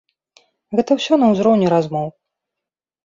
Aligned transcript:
Гэта 0.79 0.97
ўсё 0.99 1.13
на 1.23 1.29
ўзроўні 1.35 1.67
размоў. 1.77 2.07